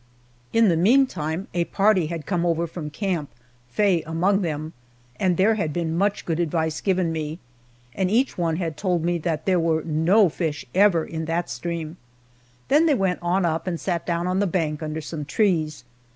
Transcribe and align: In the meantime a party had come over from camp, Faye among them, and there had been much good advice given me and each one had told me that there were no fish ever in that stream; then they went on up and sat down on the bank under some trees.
In 0.51 0.67
the 0.67 0.75
meantime 0.75 1.47
a 1.53 1.65
party 1.65 2.07
had 2.07 2.25
come 2.25 2.43
over 2.43 2.65
from 2.65 2.89
camp, 2.89 3.29
Faye 3.67 4.01
among 4.01 4.41
them, 4.41 4.73
and 5.19 5.37
there 5.37 5.53
had 5.53 5.71
been 5.71 5.95
much 5.95 6.25
good 6.25 6.39
advice 6.39 6.81
given 6.81 7.11
me 7.11 7.37
and 7.93 8.09
each 8.09 8.35
one 8.35 8.55
had 8.55 8.77
told 8.77 9.03
me 9.05 9.19
that 9.19 9.45
there 9.45 9.59
were 9.59 9.83
no 9.83 10.27
fish 10.27 10.65
ever 10.73 11.05
in 11.05 11.25
that 11.25 11.51
stream; 11.51 11.97
then 12.67 12.87
they 12.87 12.95
went 12.95 13.19
on 13.21 13.45
up 13.45 13.67
and 13.67 13.79
sat 13.79 14.03
down 14.03 14.25
on 14.25 14.39
the 14.39 14.47
bank 14.47 14.81
under 14.81 15.01
some 15.01 15.23
trees. 15.23 15.83